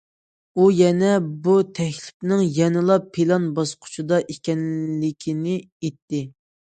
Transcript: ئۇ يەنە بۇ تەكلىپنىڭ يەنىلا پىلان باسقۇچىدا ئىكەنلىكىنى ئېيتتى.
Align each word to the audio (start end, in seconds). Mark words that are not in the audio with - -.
ئۇ 0.59 0.63
يەنە 0.75 1.09
بۇ 1.47 1.57
تەكلىپنىڭ 1.79 2.41
يەنىلا 2.55 2.95
پىلان 3.17 3.45
باسقۇچىدا 3.59 4.19
ئىكەنلىكىنى 4.37 5.55
ئېيتتى. 5.59 6.23